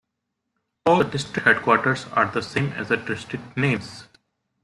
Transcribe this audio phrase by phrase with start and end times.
[0.87, 4.07] All the district headquarters are the same as the district names.